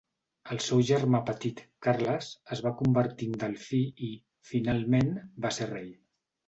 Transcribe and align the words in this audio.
El 0.53 0.61
seu 0.67 0.79
germà 0.89 1.19
petit, 1.27 1.61
Carles, 1.87 2.31
es 2.57 2.65
va 2.69 2.73
convertir 2.81 3.31
en 3.35 3.39
delfí 3.45 3.85
i, 4.13 4.13
finalment, 4.55 5.17
va 5.47 5.59
ser 5.61 5.75
rei. 5.79 5.99